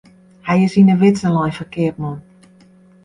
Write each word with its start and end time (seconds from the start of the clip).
Hy 0.47 0.57
is 0.65 0.73
yn 0.79 0.91
'e 0.93 0.97
widze 1.01 1.29
lein 1.31 1.55
foar 1.55 1.69
keapman. 1.73 2.17